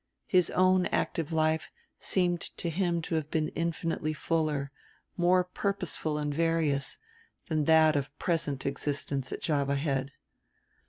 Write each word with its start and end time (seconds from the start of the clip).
His 0.25 0.49
own 0.49 0.87
active 0.87 1.31
life 1.31 1.69
seemed 1.99 2.41
to 2.57 2.71
him 2.71 3.03
to 3.03 3.13
have 3.13 3.29
been 3.29 3.49
infinitely 3.49 4.13
fuller, 4.13 4.71
more 5.15 5.43
purposeful 5.43 6.17
and 6.17 6.33
various, 6.33 6.97
than 7.49 7.65
that 7.65 7.95
of 7.95 8.17
present 8.17 8.65
existence 8.65 9.31
at 9.31 9.41
Java 9.41 9.75
Head. 9.75 10.11